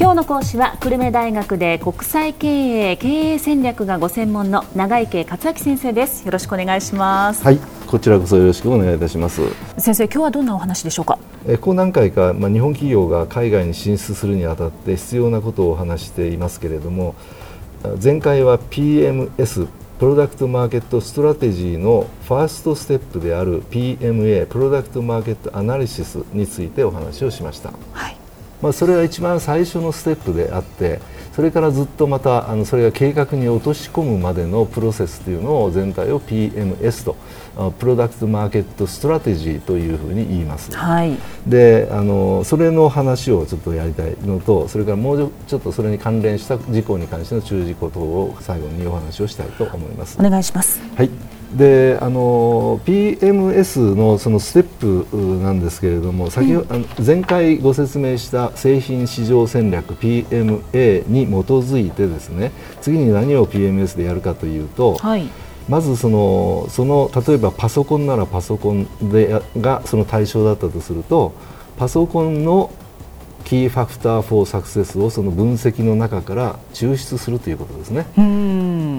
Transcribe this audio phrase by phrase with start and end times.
[0.00, 6.24] 今日の講師は久留米大学で国際経営経営戦略がご専門の永池克明先生です。
[6.24, 7.44] よろしくお願いします。
[7.44, 9.42] はいこちらこそよろしくお願いいたします。
[9.76, 11.18] 先生今日はどんなお話でしょうか？
[11.46, 17.14] えこう何回か、まあ、日本企業が海外に進出するにあたって必要なことを話していますけれども
[18.02, 28.19] 前回は PMS プロダクトマーケットストラテジーのファーストステップである PMA プロダクトマーケットアナリシスについてお話をしました、はい
[28.62, 31.00] まあ、それは一番最初のステップであって
[31.34, 37.16] それからずっとまたあのそれが計画に落とし込むまでのプロセスというのを全体を PMS と
[37.78, 50.18] プロダクトマーケットストラテジーというふうに言います、はい、であのそれの話をちょっとやりたいのとそれからもうちょっとそれに関連した事項に関しての注意事項等を最後にお話をしたいと思います。
[50.18, 50.80] お願いします。
[50.96, 65.28] はいであの PMS のそのステップなんですけれども先ほ、うん、前回ご説明した製品市場戦略 PMA に基づいてですね次に何を PMS でやるかというと、はい、
[65.68, 71.32] まずそのその例えばパソコンならパソコンでがその対象だったとすると
[71.78, 72.72] パソコンの
[73.44, 78.06] キーファクターフォーサクセスをその分析の中から抽出するということですね。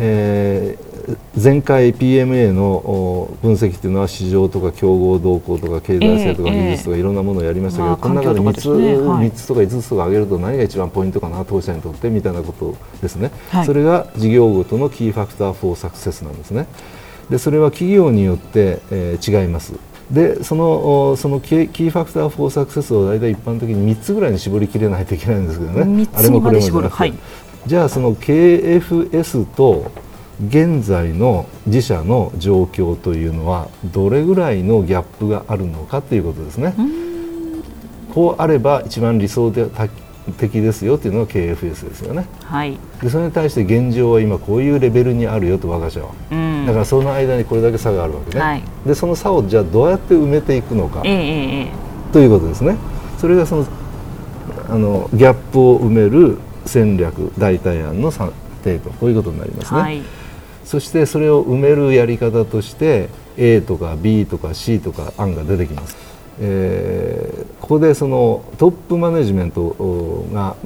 [0.00, 0.93] えー、
[1.40, 16.66] 前回 PMA の分析というのは市場とか競合動向とか経済性とか技術とかいろんなものをやりましたけど、えー、この中で3つ,、3つとか5つとか上げると何が一番ポイントかな当社にとってみたいなことですね、はい、それが事業ごとのキーファクターフォーサクセスなんですね。
[17.30, 19.72] でそれは企業によって、えー、違います。
[20.10, 26.08] でそのそのキーファクター・フォー・サクセスを大体一般的に3つぐらいに絞りきれないといけないんですけどね。
[26.14, 27.14] あれもこれもじゃなくて、はい、
[27.66, 29.90] じゃあその KFS と
[30.48, 36.74] 現在の自社の状況というのはどれぐらいのギャップがあるのかということですね。
[38.12, 42.26] こうあれば一番理想的ですよというのが KFS ですよね。
[42.44, 46.10] はい、でそれに対して現状は今こういうレベルにあるよと我が社は。
[46.30, 46.66] うん。
[46.66, 52.76] だからその間にこれだけ差があるわけね、はい、でその差をじゃあどうやって埋めていくのか、えー、ということですね。
[53.18, 53.66] それがその
[54.68, 58.32] あのギャップを埋める戦略代替案の算
[58.62, 60.02] 定とこういうことになりますね、はい、
[60.64, 66.14] そしてそれを埋めるやり方として A とか B とか C とか案が出てきます。
[66.40, 70.56] えー、ここでそのトップマネジメントが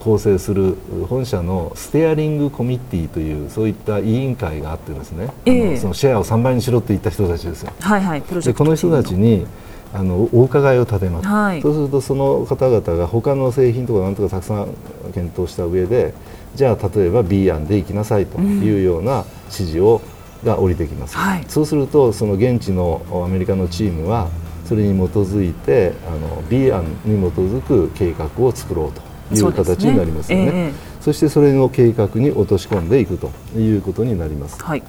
[0.00, 0.76] 構成する
[1.08, 7.72] 本社のステアリングコミッティというそういった委員会があってですね、えー、そのシェアを3倍にしろって言った人たちですよ。
[7.80, 9.46] はいはい、でこの人たちに
[9.92, 14.74] あのお伺いを立てます、はい、そうするとその方々が他の製品とかなんとかたくさん
[15.14, 16.12] 検討した上で
[16.54, 20.00] じゃあ例えば B 案で行きなさいというような指示を、
[20.44, 24.28] が降りてきます、はい、そうするとその現地のアメリカのチームは
[24.64, 28.92] それに基づいてあの B 案に基づく計画を作ろう
[29.30, 30.46] という形になりますよね。
[30.46, 30.68] そ、ねえ。
[30.68, 30.72] ー、
[31.02, 34.62] そしてそれの計画に落とし込んでいくということになります。
[34.62, 34.82] はい、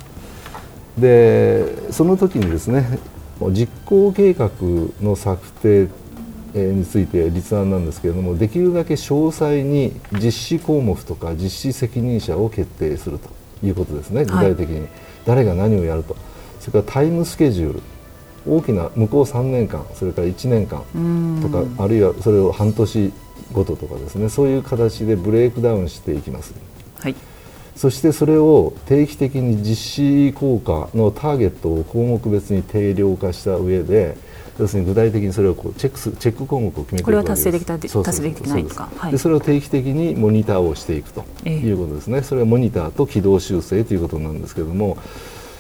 [0.98, 3.00] でその時にですね
[3.52, 4.50] 実行計画
[5.02, 5.88] の策定
[6.54, 13.30] について立案なんですけれどもできるだけ詳細に実施項目とか実施責任者を決定すると
[13.66, 14.90] いうことですね具体的に、はい、
[15.26, 16.16] 誰が何をやると。
[16.60, 17.82] それからタイムスケジュール。
[18.48, 20.82] 大きな向こう3年間それから1年間
[21.42, 23.14] とかあるいはそれを半年
[23.52, 24.30] ごととかですね。
[24.30, 26.54] そういう形でブレイクダウンしていきます、
[26.96, 27.16] はい、
[27.80, 34.18] そしてそれを定期的に実施効果のターゲットを項目別に定量化した上で
[34.60, 44.98] 要するに具体的にそれをこうチェックすチェック項目を決めていくこれは達成できた達成できないとか、はい、でそれを定期的にモニターをしていくということですね、えー、それはモニターと軌道修正ということなんですけれども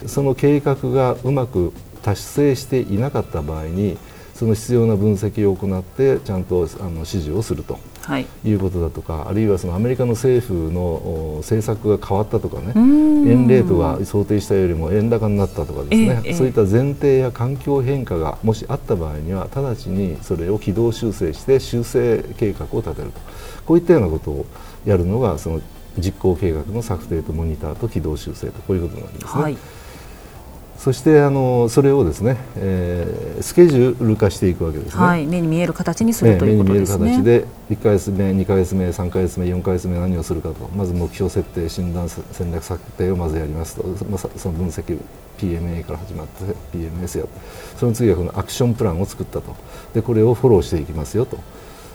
[0.05, 1.71] その計画がうまく
[2.01, 3.97] 達成していなかった場合に
[4.33, 7.79] その必要な分析を行ってちゃんとあの指示をすると、は
[8.17, 12.73] い、いうことだとかあるいはそのアメリカの政府の政策が変わったとかね。
[12.75, 23.19] 円レートが想定したよりも円高になったとかですね、えー、そういった前提や環境変化がもしあった場合には直ちにそれを軌道修正して修正計画を立てると。
[23.65, 24.45] こういったようなことを
[24.85, 25.61] やるのがその
[25.97, 29.43] 実行計画の策定とモニターと軌道修正とこういうことになりますね。
[29.43, 29.57] はい
[30.79, 37.03] そしてあのそれをですね、えー、スケジュール化していくわけですね、はい、目に見える形にする、ね、ということですね。
[37.03, 40.69] 目に見える形で1か月目、2か月目、3か月目、4か月目何をするかと。
[40.73, 44.97] まず目標設定、診断戦略策定をまずやりますと、まあ、その分析
[45.37, 46.43] PMA から始まって
[46.73, 47.25] PMS や
[47.77, 49.57] その次はこのアクションプランを作ったと。
[49.93, 51.39] でこれをフォローしていきますよと。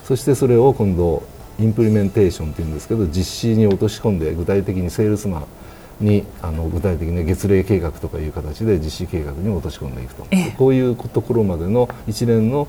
[0.05, 1.23] そしてそれを今度
[1.59, 5.47] インプリメンテーションというんですけど実施に落とし込んで具体的にセールスマン
[6.01, 10.27] にあの具体的に月例計画とかいう形で実施計画に落とし込んでいくと、
[10.59, 12.67] こういうところまでの一連の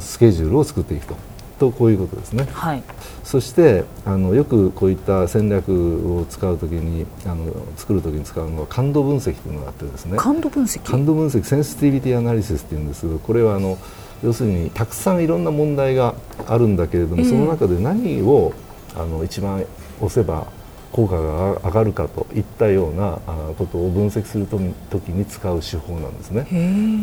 [0.00, 1.16] スケジュールを作っていくと。
[1.58, 2.48] とこういうことですね。
[2.52, 2.82] はい、
[3.22, 7.44] そしてあのよくこういった戦略を使うときにあの
[7.76, 10.16] 作るときに使うのは感度分析というのがあってですね。
[10.16, 10.82] 感度分析？
[10.82, 13.78] 感度分析 sensitivity analysis っていうんですけどこれはあの
[14.24, 16.16] 要するにたくさんいろんな問題が
[16.48, 18.52] あるんだけれども、その中で何を
[18.96, 19.64] あの一番
[20.00, 20.48] 押せば
[20.92, 23.18] 効果が上がるかといったような
[23.56, 24.58] ことを分析すると
[25.00, 26.46] きに使う手法なんですね。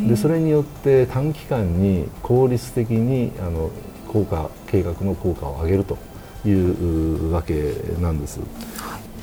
[0.08, 3.70] でそれによって短期間に効率的にあの
[4.08, 5.98] 効果計画の効果を上げると
[6.46, 8.40] いうわけなんです。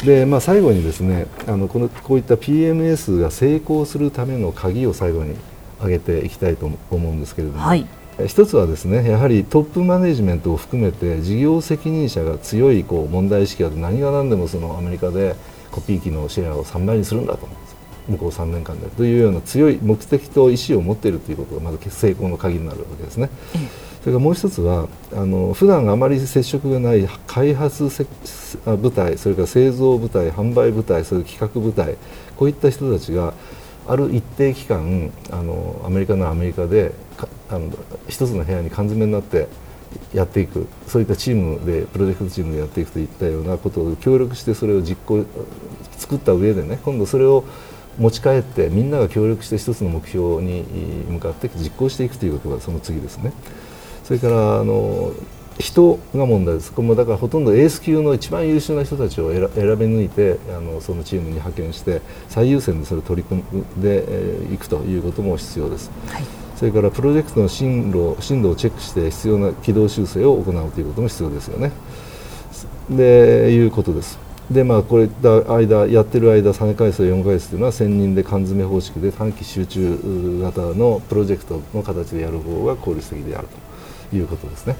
[0.04, 5.34] でまあ、最後にですねあのこのこういった PMS が成功するための鍵を最後に
[5.80, 7.88] 挙げていきたいと思うんですけれども、はい、
[8.26, 15.36] 一つはですねやはりトップマネジメントを含めて事業責任者が強いこう問題意識があって何が何でもそのアメリカで
[15.72, 17.48] コピー機のシェアを3倍にするんだと
[18.08, 18.88] 向こう3年間で。
[18.88, 23.30] というような強い目的と意思を持っているということがまず成功の鍵になるわけですね。
[24.02, 27.90] それからもう一つはあの普段あまり接触がない開発
[28.66, 31.98] 部隊それから製造部隊販売部隊それから企画部隊
[32.38, 33.34] こういった人たちが
[33.88, 36.92] ある一定期間あのアメリカのアメリカで
[37.50, 37.72] あの
[38.08, 39.48] 一つの部屋に缶詰になって
[40.14, 45.26] やっていくそういったチームでプロジェクトチームでやっていくといったようなことを協力してそれを実行
[45.92, 47.46] 作った上でね今度それを
[47.98, 50.64] 持ち帰ってみんなが協力して一つの目標に
[51.10, 53.34] 向かって実行していくということがその次ですね。
[54.04, 55.12] それからあの
[55.60, 59.48] 人が問題です、これもだからほとんどエース級の一番優秀な人たちを選び
[59.86, 66.24] 抜いてあのそのチームに派遣して最優先でそれを取り組んでい、えー、くということも必要です、はい、
[66.56, 71.72] それからプロジェクトの進路進路をチェックして必要な軌道修正を行うということも必要ですよね。
[72.90, 74.20] でいうことです。
[74.52, 83.48] でまあ、こういった間やってる間3回数4回数というのは専任で缶詰方式で短期集中型のプロジェクトの形でやる方が効率的である
[84.10, 84.78] ということですね。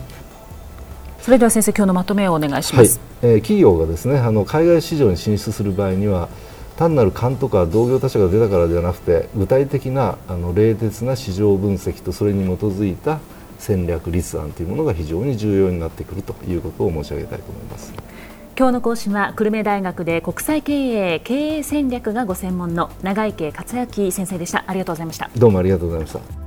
[1.28, 6.30] それでは先生今日のまとめをお願いします、はい、えー、企業がですねあの海外市場に進出する場合には
[6.78, 13.20] 単なる勘とか同業他社が出たからではなくて具体的なあの冷徹な市場分析とそれに基づいた
[13.60, 17.94] 戦略立案というものが非常に重要になってくるということを申し上げたいと思います。
[18.58, 24.64] 今日の講師は久留米大学で国際経営経営戦略がご専門の長池克明先生でした。
[24.66, 25.30] ありがとうございました。
[25.36, 26.47] どうもありがとうございました